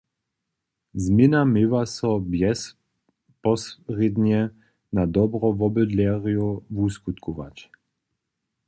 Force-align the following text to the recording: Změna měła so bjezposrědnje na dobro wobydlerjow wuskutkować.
Změna 1.05 1.39
měła 1.45 1.81
so 1.95 2.09
bjezposrědnje 2.29 4.41
na 4.95 5.03
dobro 5.05 5.47
wobydlerjow 5.59 6.61
wuskutkować. 6.75 7.57